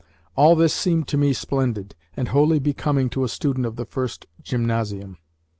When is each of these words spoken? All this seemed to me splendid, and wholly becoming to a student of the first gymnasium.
All 0.35 0.55
this 0.55 0.73
seemed 0.73 1.07
to 1.09 1.17
me 1.19 1.31
splendid, 1.31 1.93
and 2.17 2.29
wholly 2.29 2.57
becoming 2.57 3.07
to 3.11 3.23
a 3.23 3.29
student 3.29 3.67
of 3.67 3.75
the 3.75 3.85
first 3.85 4.25
gymnasium. 4.41 5.19